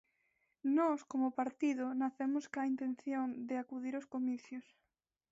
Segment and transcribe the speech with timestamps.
[0.77, 4.65] Nós como partido nacemos coa intención de acudir aos comicios.